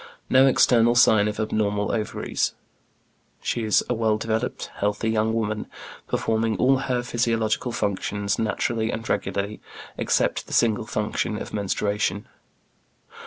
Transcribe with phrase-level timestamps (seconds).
[0.31, 2.55] No external sign of abnormal ovaries.
[3.43, 5.67] She is a well developed, healthy young woman,
[6.07, 9.61] performing all her physiological functions naturally and regularly,
[9.99, 12.27] except the single function of menstruation.